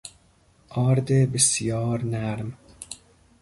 [0.69, 2.53] آرد بسیار نرم